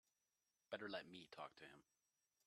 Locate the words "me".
1.11-1.27